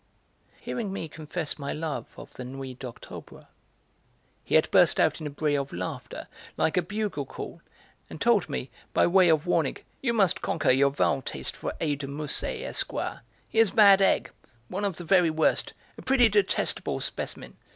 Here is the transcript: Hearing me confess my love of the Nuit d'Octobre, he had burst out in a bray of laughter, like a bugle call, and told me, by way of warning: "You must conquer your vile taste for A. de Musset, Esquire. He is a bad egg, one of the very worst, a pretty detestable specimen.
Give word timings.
Hearing 0.59 0.91
me 0.91 1.07
confess 1.07 1.59
my 1.59 1.73
love 1.73 2.07
of 2.17 2.33
the 2.33 2.43
Nuit 2.43 2.79
d'Octobre, 2.79 3.45
he 4.43 4.55
had 4.55 4.71
burst 4.71 4.99
out 4.99 5.21
in 5.21 5.27
a 5.27 5.29
bray 5.29 5.53
of 5.53 5.71
laughter, 5.71 6.27
like 6.57 6.75
a 6.75 6.81
bugle 6.81 7.23
call, 7.23 7.61
and 8.09 8.19
told 8.19 8.49
me, 8.49 8.71
by 8.95 9.05
way 9.05 9.29
of 9.29 9.45
warning: 9.45 9.77
"You 10.01 10.13
must 10.13 10.41
conquer 10.41 10.71
your 10.71 10.89
vile 10.89 11.21
taste 11.21 11.55
for 11.55 11.75
A. 11.79 11.95
de 11.97 12.07
Musset, 12.07 12.63
Esquire. 12.63 13.21
He 13.47 13.59
is 13.59 13.69
a 13.69 13.75
bad 13.75 14.01
egg, 14.01 14.31
one 14.69 14.85
of 14.85 14.95
the 14.95 15.03
very 15.03 15.29
worst, 15.29 15.73
a 15.99 16.01
pretty 16.01 16.29
detestable 16.29 16.99
specimen. 16.99 17.57